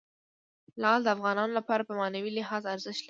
لعل 0.81 0.99
د 1.03 1.07
افغانانو 1.15 1.53
لپاره 1.59 1.81
په 1.87 1.93
معنوي 1.99 2.31
لحاظ 2.37 2.63
ارزښت 2.73 2.97
لري. 2.99 2.99